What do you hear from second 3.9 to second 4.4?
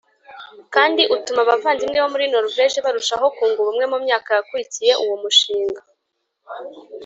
mu myaka